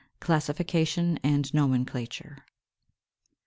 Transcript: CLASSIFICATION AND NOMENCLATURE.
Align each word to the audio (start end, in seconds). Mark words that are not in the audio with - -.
CLASSIFICATION 0.19 1.19
AND 1.21 1.53
NOMENCLATURE. 1.53 2.39